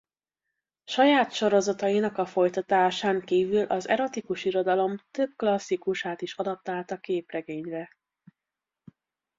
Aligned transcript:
Saját 0.83 1.31
sorozatainak 1.33 2.17
a 2.17 2.25
folytatásán 2.25 3.21
kívül 3.21 3.63
az 3.65 3.87
erotikus 3.89 4.45
irodalom 4.45 4.97
több 5.11 5.33
klasszikusát 5.35 6.21
is 6.21 6.35
adaptálta 6.37 6.97
képregényre. 6.97 7.89